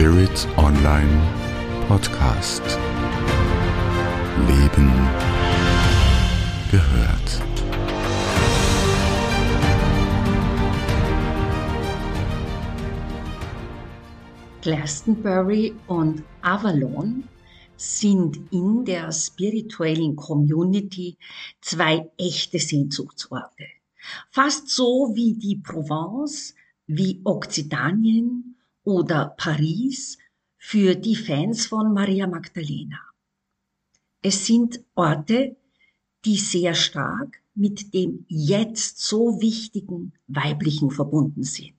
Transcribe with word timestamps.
Spirit 0.00 0.48
Online 0.56 1.12
Podcast. 1.86 2.62
Leben 4.48 4.90
gehört. 6.70 7.42
Glastonbury 14.62 15.74
und 15.86 16.22
Avalon 16.40 17.24
sind 17.76 18.40
in 18.50 18.86
der 18.86 19.12
spirituellen 19.12 20.16
Community 20.16 21.18
zwei 21.60 22.10
echte 22.16 22.58
Sehnsuchtsorte. 22.58 23.64
Fast 24.30 24.70
so 24.70 25.12
wie 25.14 25.34
die 25.34 25.56
Provence, 25.56 26.54
wie 26.86 27.20
Okzitanien 27.24 28.49
oder 28.84 29.34
Paris 29.36 30.18
für 30.58 30.94
die 30.94 31.16
Fans 31.16 31.66
von 31.66 31.92
Maria 31.92 32.26
Magdalena. 32.26 33.00
Es 34.22 34.46
sind 34.46 34.84
Orte, 34.94 35.56
die 36.24 36.36
sehr 36.36 36.74
stark 36.74 37.40
mit 37.54 37.94
dem 37.94 38.24
jetzt 38.28 38.98
so 39.00 39.40
wichtigen 39.40 40.12
Weiblichen 40.28 40.90
verbunden 40.90 41.42
sind. 41.42 41.74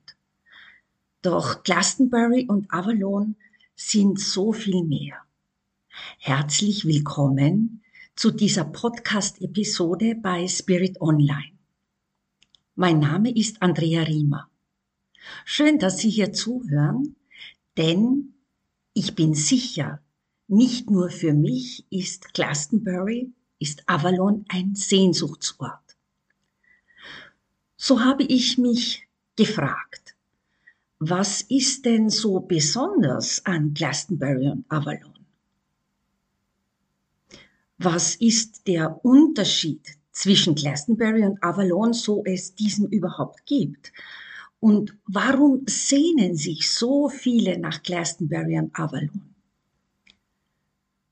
Doch 1.22 1.62
Glastonbury 1.62 2.46
und 2.48 2.72
Avalon 2.72 3.36
sind 3.74 4.18
so 4.18 4.52
viel 4.52 4.84
mehr. 4.84 5.16
Herzlich 6.18 6.84
willkommen 6.84 7.82
zu 8.16 8.30
dieser 8.30 8.64
Podcast-Episode 8.64 10.16
bei 10.16 10.46
Spirit 10.48 11.00
Online. 11.00 11.52
Mein 12.74 12.98
Name 12.98 13.34
ist 13.34 13.62
Andrea 13.62 14.02
Riemer. 14.02 14.51
Schön, 15.44 15.78
dass 15.78 15.98
Sie 15.98 16.10
hier 16.10 16.32
zuhören, 16.32 17.16
denn 17.76 18.34
ich 18.94 19.14
bin 19.14 19.34
sicher, 19.34 20.00
nicht 20.48 20.90
nur 20.90 21.08
für 21.10 21.32
mich 21.32 21.86
ist 21.90 22.34
Glastonbury, 22.34 23.32
ist 23.58 23.88
Avalon 23.88 24.44
ein 24.48 24.74
Sehnsuchtsort. 24.74 25.96
So 27.76 28.00
habe 28.00 28.24
ich 28.24 28.58
mich 28.58 29.08
gefragt, 29.36 30.14
was 30.98 31.40
ist 31.42 31.84
denn 31.84 32.10
so 32.10 32.40
besonders 32.40 33.44
an 33.46 33.74
Glastonbury 33.74 34.48
und 34.48 34.70
Avalon? 34.70 35.26
Was 37.78 38.14
ist 38.14 38.68
der 38.68 39.04
Unterschied 39.04 39.98
zwischen 40.12 40.54
Glastonbury 40.54 41.24
und 41.24 41.42
Avalon, 41.42 41.92
so 41.92 42.22
es 42.24 42.54
diesen 42.54 42.88
überhaupt 42.88 43.46
gibt? 43.46 43.92
Und 44.62 44.96
warum 45.08 45.62
sehnen 45.66 46.36
sich 46.36 46.70
so 46.70 47.08
viele 47.08 47.58
nach 47.58 47.82
Glastonbury 47.82 48.60
und 48.60 48.78
Avalon? 48.78 49.34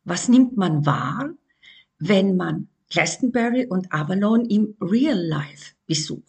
Was 0.05 0.29
nimmt 0.29 0.57
man 0.57 0.87
wahr, 0.87 1.35
wenn 1.99 2.37
man 2.37 2.69
Glastonbury 2.91 3.67
und 3.67 3.93
Avalon 3.93 4.45
im 4.45 4.77
Real 4.81 5.19
Life 5.19 5.75
besucht? 5.89 6.23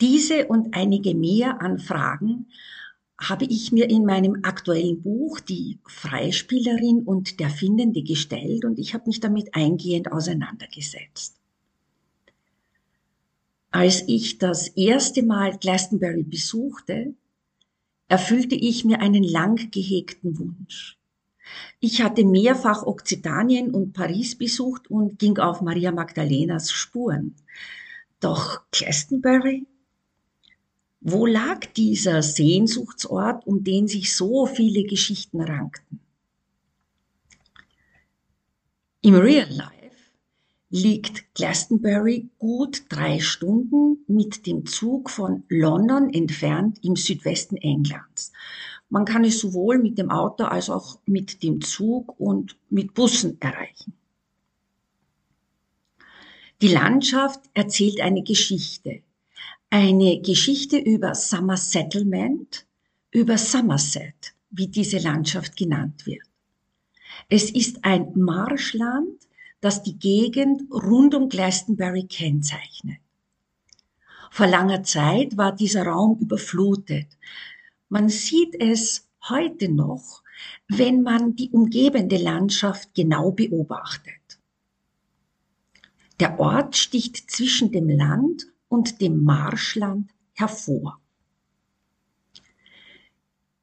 Diese 0.00 0.48
und 0.48 0.74
einige 0.74 1.14
mehr 1.14 1.62
Anfragen 1.62 2.48
habe 3.16 3.44
ich 3.44 3.70
mir 3.70 3.88
in 3.88 4.04
meinem 4.04 4.40
aktuellen 4.42 5.02
Buch 5.02 5.38
Die 5.38 5.78
Freispielerin 5.86 7.04
und 7.04 7.38
der 7.38 7.48
Findende 7.48 8.02
gestellt 8.02 8.64
und 8.64 8.80
ich 8.80 8.92
habe 8.92 9.04
mich 9.06 9.20
damit 9.20 9.54
eingehend 9.54 10.10
auseinandergesetzt. 10.10 11.43
Als 13.74 14.04
ich 14.06 14.38
das 14.38 14.68
erste 14.68 15.24
Mal 15.24 15.58
Glastonbury 15.58 16.22
besuchte, 16.22 17.12
erfüllte 18.06 18.54
ich 18.54 18.84
mir 18.84 19.00
einen 19.00 19.24
lang 19.24 19.68
gehegten 19.72 20.38
Wunsch. 20.38 20.96
Ich 21.80 22.00
hatte 22.00 22.24
mehrfach 22.24 22.84
Okzitanien 22.84 23.74
und 23.74 23.92
Paris 23.92 24.38
besucht 24.38 24.88
und 24.92 25.18
ging 25.18 25.38
auf 25.38 25.60
Maria 25.60 25.90
Magdalenas 25.90 26.70
Spuren. 26.70 27.34
Doch 28.20 28.60
Glastonbury? 28.70 29.66
Wo 31.00 31.26
lag 31.26 31.66
dieser 31.76 32.22
Sehnsuchtsort, 32.22 33.44
um 33.44 33.64
den 33.64 33.88
sich 33.88 34.14
so 34.14 34.46
viele 34.46 34.84
Geschichten 34.84 35.40
rankten? 35.40 35.98
Im 39.00 39.16
Real 39.16 39.50
Life 39.50 39.83
liegt 40.74 41.32
Glastonbury 41.34 42.30
gut 42.40 42.82
drei 42.88 43.20
Stunden 43.20 43.98
mit 44.08 44.44
dem 44.44 44.66
Zug 44.66 45.08
von 45.08 45.44
London 45.48 46.12
entfernt 46.12 46.80
im 46.82 46.96
Südwesten 46.96 47.56
Englands. 47.58 48.32
Man 48.88 49.04
kann 49.04 49.22
es 49.22 49.38
sowohl 49.38 49.78
mit 49.78 49.98
dem 49.98 50.10
Auto 50.10 50.42
als 50.42 50.70
auch 50.70 50.98
mit 51.06 51.44
dem 51.44 51.60
Zug 51.60 52.18
und 52.18 52.56
mit 52.70 52.92
Bussen 52.92 53.40
erreichen. 53.40 53.92
Die 56.60 56.72
Landschaft 56.72 57.40
erzählt 57.54 58.00
eine 58.00 58.24
Geschichte. 58.24 59.02
Eine 59.70 60.20
Geschichte 60.22 60.76
über 60.76 61.14
Summer 61.14 61.56
Settlement, 61.56 62.66
über 63.12 63.38
Somerset, 63.38 64.34
wie 64.50 64.66
diese 64.66 64.98
Landschaft 64.98 65.56
genannt 65.56 66.04
wird. 66.04 66.26
Es 67.28 67.48
ist 67.52 67.84
ein 67.84 68.10
Marschland, 68.16 69.20
das 69.64 69.82
die 69.82 69.98
Gegend 69.98 70.70
rund 70.70 71.14
um 71.14 71.30
Glastonbury 71.30 72.04
kennzeichnet. 72.04 72.98
Vor 74.30 74.46
langer 74.46 74.82
Zeit 74.82 75.38
war 75.38 75.52
dieser 75.54 75.86
Raum 75.86 76.18
überflutet. 76.20 77.06
Man 77.88 78.10
sieht 78.10 78.60
es 78.60 79.08
heute 79.26 79.70
noch, 79.70 80.22
wenn 80.68 81.02
man 81.02 81.34
die 81.34 81.48
umgebende 81.48 82.18
Landschaft 82.18 82.92
genau 82.94 83.30
beobachtet. 83.30 84.38
Der 86.20 86.38
Ort 86.38 86.76
sticht 86.76 87.30
zwischen 87.30 87.72
dem 87.72 87.88
Land 87.88 88.46
und 88.68 89.00
dem 89.00 89.24
Marschland 89.24 90.10
hervor. 90.34 91.00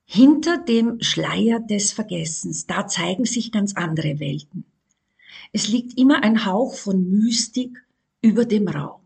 Hinter 0.06 0.57
dem 0.57 1.00
Schleier 1.01 1.59
des 1.59 1.91
Vergessens, 1.91 2.66
da 2.66 2.88
zeigen 2.88 3.25
sich 3.25 3.51
ganz 3.51 3.75
andere 3.75 4.19
Welten. 4.19 4.66
Es 5.53 5.67
liegt 5.67 5.97
immer 5.97 6.23
ein 6.23 6.45
Hauch 6.45 6.75
von 6.75 7.09
Mystik 7.09 7.85
über 8.22 8.45
dem 8.45 8.67
Raum. 8.67 9.01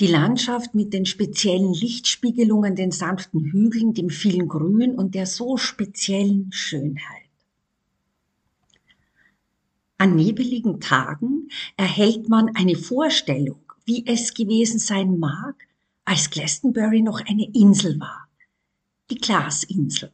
Die 0.00 0.08
Landschaft 0.08 0.74
mit 0.74 0.92
den 0.92 1.06
speziellen 1.06 1.72
Lichtspiegelungen, 1.72 2.74
den 2.74 2.90
sanften 2.90 3.44
Hügeln, 3.44 3.94
dem 3.94 4.10
vielen 4.10 4.48
Grün 4.48 4.94
und 4.96 5.14
der 5.14 5.26
so 5.26 5.56
speziellen 5.56 6.50
Schönheit. 6.52 7.28
An 9.98 10.16
nebeligen 10.16 10.80
Tagen 10.80 11.48
erhält 11.76 12.28
man 12.28 12.56
eine 12.56 12.74
Vorstellung, 12.74 13.60
wie 13.84 14.06
es 14.06 14.32
gewesen 14.32 14.78
sein 14.78 15.18
mag, 15.18 15.68
als 16.06 16.30
Glastonbury 16.30 17.02
noch 17.02 17.20
eine 17.20 17.44
Insel 17.52 18.00
war. 18.00 18.26
Die 19.10 19.18
Glasinsel. 19.18 20.10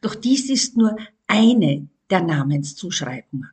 Doch 0.00 0.14
dies 0.14 0.48
ist 0.48 0.76
nur 0.76 0.96
eine 1.26 1.88
der 2.08 2.22
Namenszuschreibungen. 2.22 3.50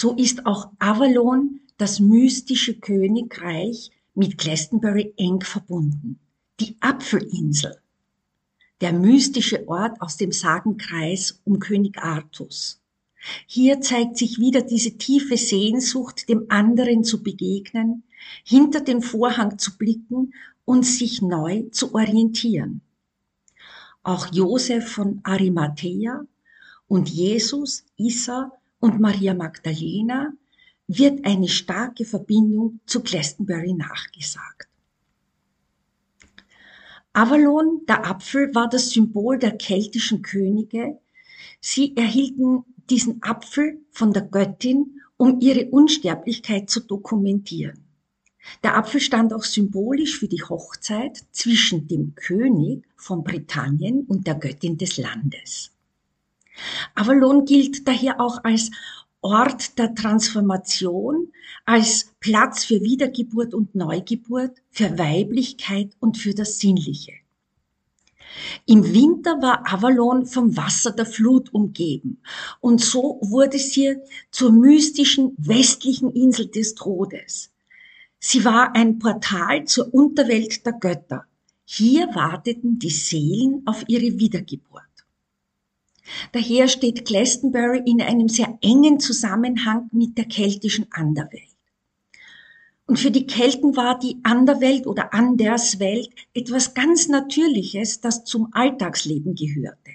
So 0.00 0.14
ist 0.14 0.46
auch 0.46 0.70
Avalon, 0.78 1.58
das 1.76 1.98
mystische 1.98 2.78
Königreich, 2.78 3.90
mit 4.14 4.38
Glastonbury 4.38 5.12
eng 5.16 5.40
verbunden. 5.40 6.20
Die 6.60 6.76
Apfelinsel, 6.78 7.74
der 8.80 8.92
mystische 8.92 9.66
Ort 9.66 10.00
aus 10.00 10.16
dem 10.16 10.30
Sagenkreis 10.30 11.40
um 11.42 11.58
König 11.58 11.98
Artus. 11.98 12.80
Hier 13.48 13.80
zeigt 13.80 14.18
sich 14.18 14.38
wieder 14.38 14.62
diese 14.62 14.96
tiefe 14.98 15.36
Sehnsucht, 15.36 16.28
dem 16.28 16.46
anderen 16.48 17.02
zu 17.02 17.24
begegnen, 17.24 18.04
hinter 18.44 18.82
den 18.82 19.02
Vorhang 19.02 19.58
zu 19.58 19.76
blicken 19.78 20.32
und 20.64 20.86
sich 20.86 21.22
neu 21.22 21.64
zu 21.72 21.92
orientieren. 21.92 22.82
Auch 24.04 24.32
Josef 24.32 24.92
von 24.92 25.18
Arimathea 25.24 26.24
und 26.86 27.08
Jesus, 27.08 27.84
Isa 27.96 28.52
und 28.80 29.00
Maria 29.00 29.34
Magdalena 29.34 30.32
wird 30.86 31.24
eine 31.26 31.48
starke 31.48 32.04
Verbindung 32.04 32.80
zu 32.86 33.02
Glastonbury 33.02 33.74
nachgesagt. 33.74 34.68
Avalon, 37.12 37.82
der 37.88 38.06
Apfel, 38.06 38.54
war 38.54 38.68
das 38.68 38.90
Symbol 38.90 39.38
der 39.38 39.56
keltischen 39.56 40.22
Könige. 40.22 40.98
Sie 41.60 41.96
erhielten 41.96 42.64
diesen 42.88 43.22
Apfel 43.22 43.80
von 43.90 44.12
der 44.12 44.22
Göttin, 44.22 45.00
um 45.16 45.40
ihre 45.40 45.66
Unsterblichkeit 45.66 46.70
zu 46.70 46.80
dokumentieren. 46.80 47.84
Der 48.62 48.76
Apfel 48.76 49.00
stand 49.00 49.32
auch 49.34 49.44
symbolisch 49.44 50.18
für 50.18 50.28
die 50.28 50.42
Hochzeit 50.42 51.24
zwischen 51.32 51.86
dem 51.88 52.14
König 52.14 52.84
von 52.96 53.24
Britannien 53.24 54.02
und 54.06 54.26
der 54.26 54.36
Göttin 54.36 54.78
des 54.78 54.96
Landes. 54.96 55.72
Avalon 56.94 57.44
gilt 57.44 57.86
daher 57.86 58.20
auch 58.20 58.42
als 58.44 58.70
Ort 59.20 59.78
der 59.78 59.94
Transformation, 59.94 61.32
als 61.64 62.14
Platz 62.20 62.64
für 62.64 62.80
Wiedergeburt 62.82 63.52
und 63.52 63.74
Neugeburt, 63.74 64.62
für 64.70 64.96
Weiblichkeit 64.98 65.96
und 65.98 66.16
für 66.16 66.34
das 66.34 66.58
Sinnliche. 66.58 67.12
Im 68.66 68.92
Winter 68.94 69.40
war 69.42 69.62
Avalon 69.72 70.26
vom 70.26 70.56
Wasser 70.56 70.92
der 70.92 71.06
Flut 71.06 71.52
umgeben 71.52 72.22
und 72.60 72.80
so 72.80 73.18
wurde 73.22 73.58
sie 73.58 73.96
zur 74.30 74.52
mystischen 74.52 75.34
westlichen 75.38 76.12
Insel 76.12 76.46
des 76.48 76.74
Todes. 76.74 77.50
Sie 78.20 78.44
war 78.44 78.74
ein 78.74 78.98
Portal 78.98 79.64
zur 79.64 79.92
Unterwelt 79.92 80.64
der 80.66 80.74
Götter. 80.74 81.24
Hier 81.64 82.08
warteten 82.14 82.78
die 82.78 82.90
Seelen 82.90 83.62
auf 83.66 83.84
ihre 83.88 84.18
Wiedergeburt. 84.18 84.87
Daher 86.32 86.68
steht 86.68 87.04
Glastonbury 87.04 87.82
in 87.84 88.00
einem 88.00 88.28
sehr 88.28 88.58
engen 88.62 89.00
Zusammenhang 89.00 89.88
mit 89.92 90.16
der 90.16 90.26
keltischen 90.26 90.86
Anderwelt. 90.90 91.42
Und 92.86 92.98
für 92.98 93.10
die 93.10 93.26
Kelten 93.26 93.76
war 93.76 93.98
die 93.98 94.16
Anderwelt 94.22 94.86
oder 94.86 95.12
Anderswelt 95.12 96.08
etwas 96.32 96.72
ganz 96.72 97.06
Natürliches, 97.08 98.00
das 98.00 98.24
zum 98.24 98.48
Alltagsleben 98.52 99.34
gehörte. 99.34 99.90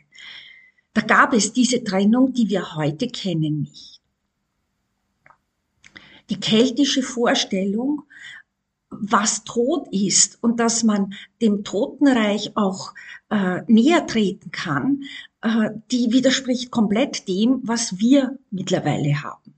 Da 0.93 1.01
gab 1.01 1.33
es 1.33 1.53
diese 1.53 1.83
Trennung, 1.83 2.33
die 2.33 2.49
wir 2.49 2.75
heute 2.75 3.07
kennen, 3.07 3.61
nicht. 3.61 3.99
Die 6.29 6.39
keltische 6.39 7.01
Vorstellung, 7.01 8.03
was 8.91 9.43
Tod 9.43 9.87
ist 9.91 10.37
und 10.41 10.59
dass 10.59 10.83
man 10.83 11.15
dem 11.41 11.63
Totenreich 11.63 12.55
auch 12.55 12.93
äh, 13.31 13.61
näher 13.67 14.05
treten 14.05 14.51
kann, 14.51 15.01
die 15.91 16.11
widerspricht 16.11 16.71
komplett 16.71 17.27
dem, 17.27 17.59
was 17.63 17.99
wir 17.99 18.37
mittlerweile 18.49 19.23
haben. 19.23 19.53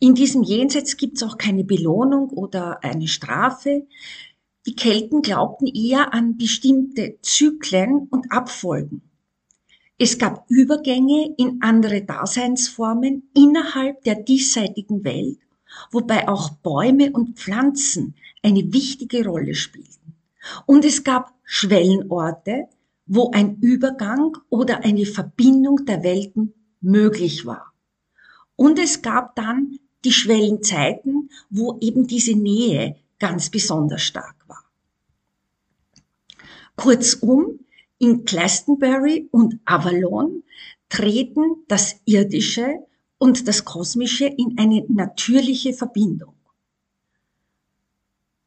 In 0.00 0.14
diesem 0.14 0.42
Jenseits 0.42 0.96
gibt 0.96 1.16
es 1.16 1.22
auch 1.22 1.36
keine 1.36 1.64
Belohnung 1.64 2.30
oder 2.30 2.82
eine 2.82 3.08
Strafe. 3.08 3.86
Die 4.66 4.74
Kelten 4.74 5.22
glaubten 5.22 5.66
eher 5.66 6.14
an 6.14 6.36
bestimmte 6.38 7.18
Zyklen 7.22 8.08
und 8.10 8.32
Abfolgen. 8.32 9.02
Es 9.98 10.18
gab 10.18 10.46
Übergänge 10.48 11.34
in 11.36 11.58
andere 11.62 12.02
Daseinsformen 12.02 13.30
innerhalb 13.36 14.02
der 14.04 14.16
diesseitigen 14.16 15.04
Welt, 15.04 15.38
wobei 15.90 16.28
auch 16.28 16.50
Bäume 16.50 17.12
und 17.12 17.38
Pflanzen 17.38 18.14
eine 18.42 18.72
wichtige 18.72 19.24
Rolle 19.24 19.54
spielten. 19.54 20.14
Und 20.66 20.84
es 20.84 21.04
gab 21.04 21.32
Schwellenorte, 21.44 22.68
wo 23.14 23.30
ein 23.30 23.58
Übergang 23.60 24.38
oder 24.48 24.84
eine 24.84 25.04
Verbindung 25.04 25.84
der 25.84 26.02
Welten 26.02 26.54
möglich 26.80 27.44
war. 27.44 27.74
Und 28.56 28.78
es 28.78 29.02
gab 29.02 29.36
dann 29.36 29.78
die 30.02 30.12
Schwellenzeiten, 30.12 31.28
wo 31.50 31.76
eben 31.82 32.06
diese 32.06 32.34
Nähe 32.34 32.96
ganz 33.18 33.50
besonders 33.50 34.00
stark 34.00 34.36
war. 34.48 34.64
Kurzum, 36.74 37.60
in 37.98 38.24
Glastonbury 38.24 39.28
und 39.30 39.60
Avalon 39.66 40.42
treten 40.88 41.64
das 41.68 41.96
Irdische 42.06 42.78
und 43.18 43.46
das 43.46 43.66
Kosmische 43.66 44.24
in 44.24 44.56
eine 44.56 44.86
natürliche 44.88 45.74
Verbindung. 45.74 46.34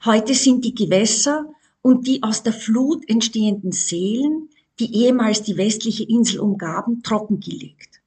Heute 0.04 0.34
sind 0.34 0.66
die 0.66 0.74
Gewässer 0.74 1.54
und 1.84 2.08
die 2.08 2.24
aus 2.24 2.42
der 2.42 2.54
Flut 2.54 3.08
entstehenden 3.08 3.72
Seelen, 3.72 4.50
die 4.80 4.94
ehemals 5.04 5.44
die 5.44 5.58
westliche 5.58 6.04
Insel 6.04 6.40
umgaben, 6.40 7.02
trockengelegt. 7.02 8.02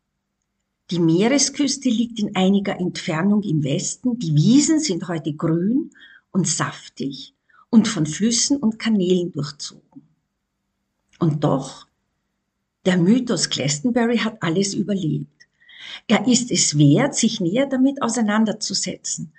Die 0.91 1.01
Meeresküste 1.01 1.89
liegt 1.89 2.19
in 2.19 2.35
einiger 2.35 2.79
Entfernung 2.79 3.43
im 3.43 3.63
Westen. 3.63 4.19
Die 4.19 4.35
Wiesen 4.35 4.81
sind 4.81 5.07
heute 5.09 5.35
grün 5.35 5.91
und 6.31 6.49
saftig 6.49 7.35
und 7.71 7.89
von 7.89 8.07
Flüssen 8.07 8.57
und 8.57 8.79
Kanälen 8.79 9.33
durchzogen. 9.33 10.03
Und 11.19 11.45
doch, 11.45 11.87
der 12.87 12.97
Mythos 12.97 13.51
Glastonbury 13.51 14.19
hat 14.19 14.43
alles 14.43 14.73
überlebt. 14.73 15.47
Er 16.07 16.27
ist 16.27 16.51
es 16.51 16.79
wert, 16.79 17.15
sich 17.15 17.41
näher 17.41 17.67
damit 17.67 18.01
auseinanderzusetzen. 18.03 19.33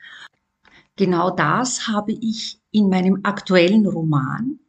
Genau 0.96 1.32
das 1.32 1.88
habe 1.88 2.12
ich 2.12 2.60
in 2.72 2.90
meinem 2.90 3.22
aktuellen 3.24 3.88
Roman 3.88 4.60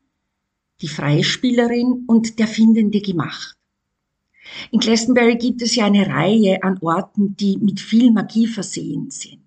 Die 0.83 0.89
Freispielerin 0.89 2.05
und 2.07 2.39
der 2.39 2.47
Findende 2.47 3.01
gemacht. 3.01 3.57
In 4.71 4.81
Glastonbury 4.81 5.37
gibt 5.37 5.63
es 5.63 5.77
ja 5.77 5.87
eine 5.87 6.07
Reihe 6.07 6.63
an 6.63 6.79
Orten, 6.81 7.37
die 7.37 7.59
mit 7.59 7.81
viel 7.81 8.11
Magie 8.11 8.47
versehen 8.47 9.11
sind. 9.11 9.43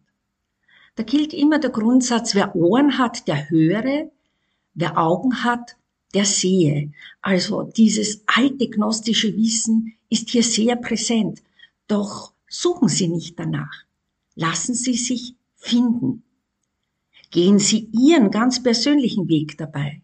Da 0.96 1.04
gilt 1.04 1.34
immer 1.34 1.60
der 1.60 1.72
Grundsatz, 1.72 2.36
wer 2.36 2.56
Ohren 2.56 2.98
hat, 2.98 3.28
der 3.28 3.50
höre, 3.50 4.12
wer 4.76 4.98
Augen 4.98 5.44
hat, 5.44 5.76
der 6.14 6.26
sehe. 6.26 6.92
Also 7.22 7.64
dieses 7.64 8.24
alte 8.28 8.70
gnostische 8.70 9.36
Wissen 9.36 9.94
ist 10.10 10.30
hier 10.30 10.44
sehr 10.44 10.76
präsent. 10.76 11.42
Doch 11.88 12.34
suchen 12.48 12.88
Sie 12.88 13.08
nicht 13.08 13.40
danach. 13.40 13.86
Lassen 14.36 14.76
Sie 14.76 14.94
sich 14.94 15.36
finden. 15.56 16.24
Gehen 17.32 17.58
Sie 17.58 17.90
Ihren 17.92 18.30
ganz 18.30 18.62
persönlichen 18.62 19.28
Weg 19.28 19.58
dabei. 19.58 20.03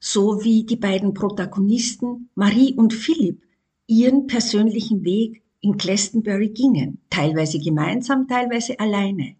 So 0.00 0.42
wie 0.42 0.64
die 0.64 0.76
beiden 0.76 1.12
Protagonisten 1.12 2.30
Marie 2.34 2.74
und 2.74 2.94
Philipp 2.94 3.42
ihren 3.86 4.26
persönlichen 4.26 5.04
Weg 5.04 5.42
in 5.60 5.76
Glastonbury 5.76 6.48
gingen, 6.48 6.98
teilweise 7.10 7.58
gemeinsam, 7.58 8.26
teilweise 8.26 8.80
alleine. 8.80 9.36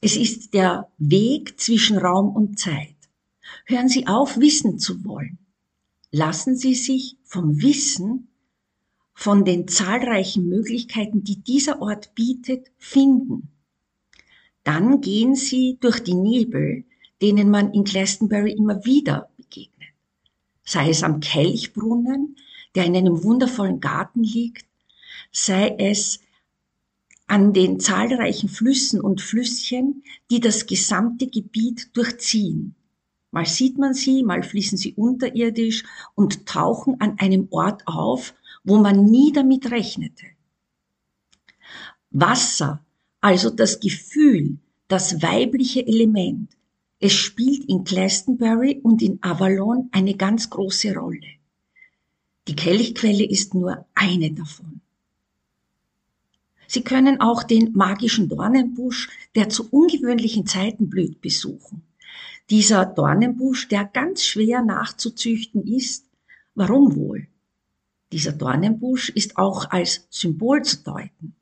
Es 0.00 0.16
ist 0.16 0.54
der 0.54 0.90
Weg 0.96 1.60
zwischen 1.60 1.98
Raum 1.98 2.34
und 2.34 2.58
Zeit. 2.58 2.96
Hören 3.66 3.88
Sie 3.88 4.06
auf, 4.06 4.38
wissen 4.38 4.78
zu 4.78 5.04
wollen. 5.04 5.38
Lassen 6.10 6.56
Sie 6.56 6.74
sich 6.74 7.16
vom 7.22 7.60
Wissen, 7.62 8.28
von 9.12 9.44
den 9.44 9.68
zahlreichen 9.68 10.48
Möglichkeiten, 10.48 11.22
die 11.22 11.42
dieser 11.42 11.82
Ort 11.82 12.14
bietet, 12.14 12.72
finden. 12.78 13.50
Dann 14.64 15.00
gehen 15.00 15.34
Sie 15.34 15.76
durch 15.80 16.00
die 16.00 16.14
Nebel, 16.14 16.84
denen 17.20 17.50
man 17.50 17.72
in 17.72 17.84
Glastonbury 17.84 18.52
immer 18.52 18.84
wieder. 18.84 19.30
Sei 20.64 20.90
es 20.90 21.02
am 21.02 21.20
Kelchbrunnen, 21.20 22.36
der 22.74 22.84
in 22.84 22.96
einem 22.96 23.22
wundervollen 23.24 23.80
Garten 23.80 24.22
liegt, 24.22 24.66
sei 25.30 25.76
es 25.78 26.20
an 27.26 27.52
den 27.52 27.80
zahlreichen 27.80 28.48
Flüssen 28.48 29.00
und 29.00 29.20
Flüsschen, 29.20 30.02
die 30.30 30.40
das 30.40 30.66
gesamte 30.66 31.26
Gebiet 31.26 31.96
durchziehen. 31.96 32.74
Mal 33.30 33.46
sieht 33.46 33.78
man 33.78 33.94
sie, 33.94 34.22
mal 34.22 34.42
fließen 34.42 34.76
sie 34.76 34.92
unterirdisch 34.94 35.84
und 36.14 36.44
tauchen 36.44 37.00
an 37.00 37.18
einem 37.18 37.48
Ort 37.50 37.86
auf, 37.86 38.34
wo 38.62 38.76
man 38.76 39.06
nie 39.06 39.32
damit 39.32 39.70
rechnete. 39.70 40.26
Wasser, 42.10 42.84
also 43.22 43.48
das 43.48 43.80
Gefühl, 43.80 44.58
das 44.88 45.22
weibliche 45.22 45.86
Element, 45.86 46.50
es 47.02 47.14
spielt 47.14 47.64
in 47.64 47.82
Glastonbury 47.82 48.78
und 48.80 49.02
in 49.02 49.18
Avalon 49.22 49.88
eine 49.90 50.14
ganz 50.14 50.48
große 50.50 50.94
Rolle. 50.94 51.26
Die 52.46 52.54
Kelchquelle 52.54 53.24
ist 53.24 53.54
nur 53.54 53.86
eine 53.92 54.30
davon. 54.30 54.80
Sie 56.68 56.82
können 56.82 57.20
auch 57.20 57.42
den 57.42 57.72
magischen 57.72 58.28
Dornenbusch, 58.28 59.08
der 59.34 59.48
zu 59.48 59.68
ungewöhnlichen 59.70 60.46
Zeiten 60.46 60.88
blüht, 60.88 61.20
besuchen. 61.20 61.82
Dieser 62.50 62.86
Dornenbusch, 62.86 63.66
der 63.66 63.84
ganz 63.84 64.24
schwer 64.24 64.62
nachzuzüchten 64.62 65.66
ist, 65.66 66.06
warum 66.54 66.94
wohl? 66.94 67.26
Dieser 68.12 68.32
Dornenbusch 68.32 69.08
ist 69.08 69.38
auch 69.38 69.70
als 69.70 70.06
Symbol 70.08 70.62
zu 70.62 70.84
deuten. 70.84 71.34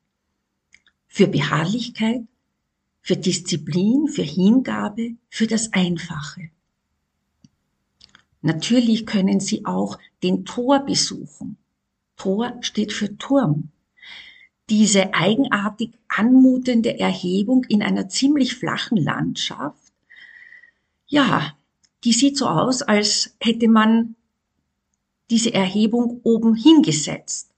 Für 1.07 1.26
Beharrlichkeit, 1.26 2.23
für 3.02 3.16
Disziplin, 3.16 4.09
für 4.09 4.23
Hingabe, 4.23 5.16
für 5.28 5.47
das 5.47 5.73
Einfache. 5.73 6.50
Natürlich 8.42 9.07
können 9.07 9.40
Sie 9.40 9.64
auch 9.66 9.99
den 10.23 10.45
Tor 10.45 10.80
besuchen. 10.80 11.57
Tor 12.16 12.54
steht 12.61 12.92
für 12.92 13.16
Turm. 13.19 13.71
Diese 14.69 15.14
eigenartig 15.14 15.90
anmutende 16.09 16.99
Erhebung 16.99 17.64
in 17.64 17.83
einer 17.83 18.09
ziemlich 18.09 18.54
flachen 18.54 18.99
Landschaft, 18.99 19.92
ja, 21.07 21.54
die 22.04 22.12
sieht 22.12 22.37
so 22.37 22.47
aus, 22.47 22.83
als 22.83 23.37
hätte 23.40 23.69
man 23.69 24.14
diese 25.30 25.52
Erhebung 25.52 26.21
oben 26.23 26.54
hingesetzt. 26.54 27.50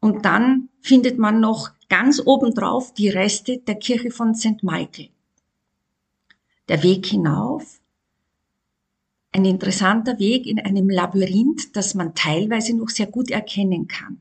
Und 0.00 0.24
dann 0.24 0.70
findet 0.80 1.18
man 1.18 1.40
noch 1.40 1.70
ganz 1.90 2.22
obendrauf 2.24 2.94
die 2.94 3.10
Reste 3.10 3.58
der 3.58 3.74
Kirche 3.74 4.10
von 4.10 4.34
St. 4.34 4.62
Michael. 4.62 5.10
Der 6.68 6.82
Weg 6.82 7.04
hinauf 7.04 7.80
ein 9.32 9.44
interessanter 9.44 10.18
Weg 10.18 10.46
in 10.46 10.58
einem 10.58 10.90
Labyrinth, 10.90 11.76
das 11.76 11.94
man 11.94 12.14
teilweise 12.14 12.76
noch 12.76 12.88
sehr 12.88 13.06
gut 13.06 13.30
erkennen 13.30 13.86
kann. 13.86 14.20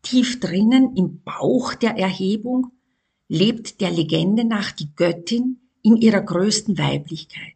tief 0.00 0.40
drinnen 0.40 0.96
im 0.96 1.22
Bauch 1.22 1.74
der 1.74 1.96
Erhebung, 1.96 2.72
lebt 3.28 3.80
der 3.80 3.90
Legende 3.90 4.44
nach 4.44 4.72
die 4.72 4.94
Göttin 4.96 5.60
in 5.82 5.96
ihrer 5.96 6.20
größten 6.20 6.76
Weiblichkeit. 6.76 7.54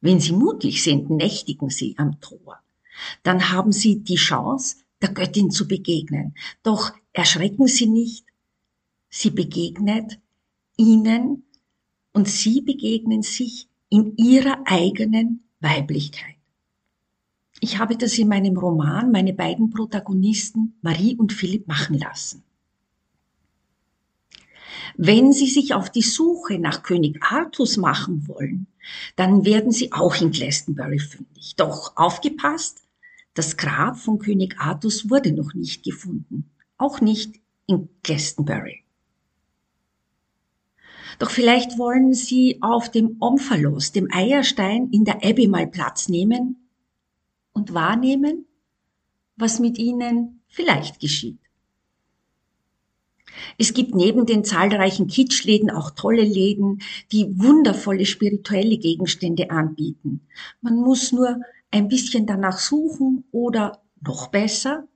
Wenn 0.00 0.18
Sie 0.18 0.32
mutig 0.32 0.82
sind, 0.82 1.08
nächtigen 1.10 1.70
Sie 1.70 1.94
am 1.98 2.20
Tor. 2.20 2.58
Dann 3.22 3.50
haben 3.52 3.72
Sie 3.72 4.00
die 4.00 4.16
Chance, 4.16 4.76
der 5.00 5.10
Göttin 5.10 5.50
zu 5.50 5.68
begegnen. 5.68 6.34
Doch 6.64 6.92
erschrecken 7.12 7.66
Sie 7.66 7.86
nicht. 7.86 8.26
Sie 9.08 9.30
begegnet 9.30 10.18
Ihnen 10.76 11.44
und 12.12 12.28
Sie 12.28 12.60
begegnen 12.60 13.22
sich 13.22 13.68
in 13.88 14.16
Ihrer 14.16 14.62
eigenen 14.64 15.44
Weiblichkeit. 15.60 16.36
Ich 17.60 17.78
habe 17.78 17.96
das 17.96 18.18
in 18.18 18.28
meinem 18.28 18.56
Roman 18.56 19.12
meine 19.12 19.34
beiden 19.34 19.70
Protagonisten 19.70 20.74
Marie 20.82 21.14
und 21.14 21.32
Philipp 21.32 21.68
machen 21.68 21.98
lassen. 21.98 22.42
Wenn 24.96 25.32
Sie 25.32 25.46
sich 25.46 25.74
auf 25.74 25.90
die 25.90 26.02
Suche 26.02 26.58
nach 26.58 26.82
König 26.82 27.22
Artus 27.22 27.76
machen 27.76 28.26
wollen, 28.28 28.66
dann 29.16 29.44
werden 29.44 29.70
Sie 29.70 29.92
auch 29.92 30.20
in 30.20 30.30
Glastonbury 30.32 30.98
fündig. 30.98 31.54
Doch 31.56 31.96
aufgepasst, 31.96 32.82
das 33.34 33.56
Grab 33.56 33.98
von 33.98 34.18
König 34.18 34.58
Artus 34.58 35.08
wurde 35.08 35.32
noch 35.32 35.54
nicht 35.54 35.84
gefunden. 35.84 36.50
Auch 36.82 37.00
nicht 37.00 37.36
in 37.68 37.88
Glastonbury. 38.02 38.82
Doch 41.20 41.30
vielleicht 41.30 41.78
wollen 41.78 42.12
Sie 42.12 42.58
auf 42.60 42.90
dem 42.90 43.18
Omphalos, 43.20 43.92
dem 43.92 44.08
Eierstein 44.12 44.90
in 44.90 45.04
der 45.04 45.24
Abbey 45.24 45.46
mal 45.46 45.68
Platz 45.68 46.08
nehmen 46.08 46.68
und 47.52 47.72
wahrnehmen, 47.72 48.46
was 49.36 49.60
mit 49.60 49.78
ihnen 49.78 50.42
vielleicht 50.48 50.98
geschieht. 50.98 51.38
Es 53.58 53.74
gibt 53.74 53.94
neben 53.94 54.26
den 54.26 54.42
zahlreichen 54.42 55.06
Kitschläden 55.06 55.70
auch 55.70 55.92
tolle 55.92 56.24
Läden, 56.24 56.82
die 57.12 57.38
wundervolle 57.38 58.06
spirituelle 58.06 58.76
Gegenstände 58.78 59.52
anbieten. 59.52 60.26
Man 60.60 60.74
muss 60.74 61.12
nur 61.12 61.42
ein 61.70 61.86
bisschen 61.86 62.26
danach 62.26 62.58
suchen 62.58 63.22
oder 63.30 63.84
noch 64.00 64.26
besser, 64.32 64.88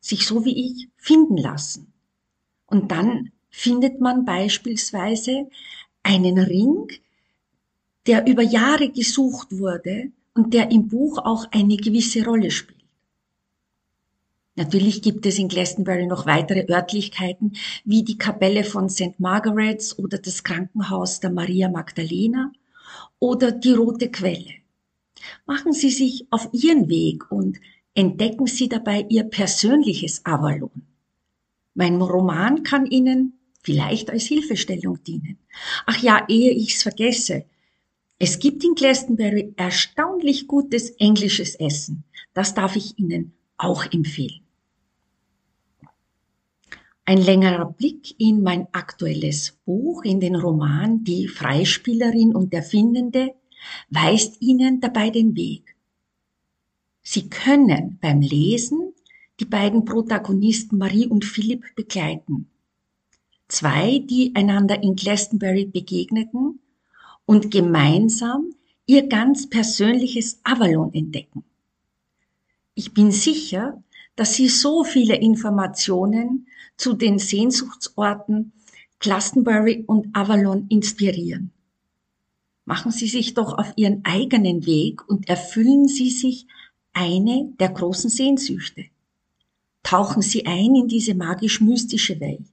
sich 0.00 0.26
so 0.26 0.44
wie 0.44 0.66
ich 0.66 0.88
finden 0.96 1.36
lassen. 1.36 1.92
Und 2.66 2.90
dann 2.90 3.32
findet 3.50 4.00
man 4.00 4.24
beispielsweise 4.24 5.48
einen 6.02 6.38
Ring, 6.38 6.88
der 8.06 8.26
über 8.26 8.42
Jahre 8.42 8.90
gesucht 8.90 9.58
wurde 9.58 10.12
und 10.34 10.54
der 10.54 10.70
im 10.70 10.88
Buch 10.88 11.18
auch 11.18 11.46
eine 11.50 11.76
gewisse 11.76 12.24
Rolle 12.24 12.50
spielt. 12.50 12.78
Natürlich 14.58 15.02
gibt 15.02 15.24
es 15.24 15.38
in 15.38 15.46
Glastonbury 15.46 16.06
noch 16.06 16.26
weitere 16.26 16.66
Örtlichkeiten 16.68 17.52
wie 17.84 18.02
die 18.02 18.18
Kapelle 18.18 18.64
von 18.64 18.88
St. 18.88 19.18
Margaret's 19.18 19.96
oder 19.96 20.18
das 20.18 20.42
Krankenhaus 20.42 21.20
der 21.20 21.30
Maria 21.30 21.68
Magdalena 21.68 22.50
oder 23.20 23.52
die 23.52 23.72
Rote 23.72 24.10
Quelle. 24.10 24.54
Machen 25.46 25.72
Sie 25.72 25.90
sich 25.90 26.26
auf 26.30 26.48
Ihren 26.52 26.88
Weg 26.88 27.30
und 27.30 27.60
entdecken 27.98 28.46
Sie 28.46 28.68
dabei 28.68 29.04
Ihr 29.08 29.24
persönliches 29.24 30.24
Avalon. 30.24 30.70
Mein 31.74 32.00
Roman 32.00 32.62
kann 32.62 32.86
Ihnen 32.86 33.40
vielleicht 33.60 34.10
als 34.10 34.26
Hilfestellung 34.26 35.02
dienen. 35.02 35.36
Ach 35.84 36.00
ja, 36.00 36.24
ehe 36.28 36.52
ich's 36.52 36.84
vergesse, 36.84 37.44
es 38.20 38.38
gibt 38.38 38.62
in 38.62 38.76
Glastonbury 38.76 39.52
erstaunlich 39.56 40.46
gutes 40.46 40.90
englisches 40.90 41.56
Essen. 41.56 42.04
Das 42.34 42.54
darf 42.54 42.76
ich 42.76 42.96
Ihnen 43.00 43.32
auch 43.56 43.84
empfehlen. 43.92 44.42
Ein 47.04 47.18
längerer 47.18 47.66
Blick 47.66 48.14
in 48.20 48.42
mein 48.42 48.68
aktuelles 48.70 49.58
Buch, 49.64 50.04
in 50.04 50.20
den 50.20 50.36
Roman 50.36 51.02
Die 51.02 51.26
Freispielerin 51.26 52.36
und 52.36 52.52
der 52.52 52.62
Findende, 52.62 53.34
weist 53.90 54.40
Ihnen 54.40 54.80
dabei 54.80 55.10
den 55.10 55.34
Weg. 55.34 55.74
Sie 57.10 57.30
können 57.30 57.98
beim 58.02 58.20
Lesen 58.20 58.92
die 59.40 59.46
beiden 59.46 59.86
Protagonisten 59.86 60.76
Marie 60.76 61.06
und 61.06 61.24
Philipp 61.24 61.64
begleiten. 61.74 62.50
Zwei, 63.48 64.00
die 64.00 64.32
einander 64.34 64.82
in 64.82 64.94
Glastonbury 64.94 65.64
begegneten 65.64 66.60
und 67.24 67.50
gemeinsam 67.50 68.50
ihr 68.84 69.08
ganz 69.08 69.48
persönliches 69.48 70.40
Avalon 70.44 70.92
entdecken. 70.92 71.44
Ich 72.74 72.92
bin 72.92 73.10
sicher, 73.10 73.82
dass 74.14 74.34
Sie 74.34 74.48
so 74.48 74.84
viele 74.84 75.16
Informationen 75.16 76.46
zu 76.76 76.92
den 76.92 77.18
Sehnsuchtsorten 77.18 78.52
Glastonbury 78.98 79.82
und 79.86 80.14
Avalon 80.14 80.66
inspirieren. 80.68 81.52
Machen 82.66 82.92
Sie 82.92 83.08
sich 83.08 83.32
doch 83.32 83.56
auf 83.56 83.72
Ihren 83.76 84.04
eigenen 84.04 84.66
Weg 84.66 85.08
und 85.08 85.30
erfüllen 85.30 85.88
Sie 85.88 86.10
sich 86.10 86.46
eine 86.98 87.52
der 87.60 87.68
großen 87.68 88.10
Sehnsüchte. 88.10 88.86
Tauchen 89.84 90.20
Sie 90.20 90.44
ein 90.46 90.74
in 90.74 90.88
diese 90.88 91.14
magisch-mystische 91.14 92.18
Welt. 92.20 92.50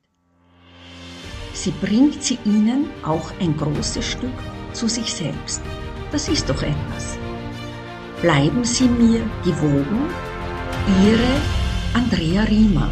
Sie 1.53 1.71
bringt 1.71 2.21
sie 2.21 2.37
Ihnen 2.45 2.85
auch 3.03 3.31
ein 3.39 3.57
großes 3.57 4.05
Stück 4.05 4.37
zu 4.73 4.87
sich 4.87 5.11
selbst. 5.11 5.61
Das 6.11 6.29
ist 6.29 6.47
doch 6.47 6.61
etwas. 6.61 7.17
Bleiben 8.21 8.63
Sie 8.63 8.87
mir 8.87 9.23
gewogen, 9.43 10.09
Ihre 11.03 11.41
Andrea 11.93 12.43
Riemer. 12.43 12.89